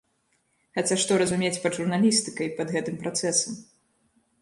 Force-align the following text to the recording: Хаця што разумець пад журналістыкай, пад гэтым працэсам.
Хаця 0.77 0.97
што 1.03 1.19
разумець 1.23 1.61
пад 1.67 1.77
журналістыкай, 1.81 2.53
пад 2.59 2.67
гэтым 2.75 2.95
працэсам. 3.07 3.53